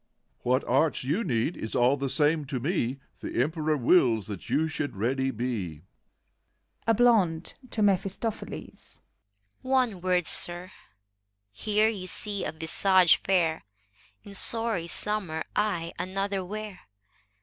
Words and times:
What 0.41 0.63
arts 0.67 1.03
you 1.03 1.23
need, 1.23 1.55
is 1.55 1.75
all 1.75 1.95
the 1.95 2.09
same 2.09 2.45
to 2.45 2.59
me; 2.59 2.97
The 3.19 3.39
Emperor 3.39 3.77
wills 3.77 4.25
that 4.29 4.49
you 4.49 4.67
should 4.67 4.95
ready 4.95 5.29
be. 5.29 5.83
A 6.87 6.93
BLONDE 6.95 7.53
(to 7.69 7.81
MePHISTOPHBLES). 7.83 9.03
One 9.61 10.01
word, 10.01 10.25
Sir! 10.25 10.71
Here 11.51 11.87
you 11.89 12.07
see 12.07 12.43
a 12.43 12.51
visage 12.51 13.17
fair,— 13.17 13.63
In 14.23 14.33
sorry 14.33 14.87
summer 14.87 15.43
I 15.55 15.93
another 15.99 16.43
wear! 16.43 16.79